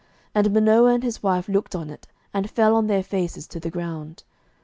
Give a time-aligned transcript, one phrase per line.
[0.33, 3.69] And Manoah and his wife looked on it, and fell on their faces to the
[3.69, 4.23] ground.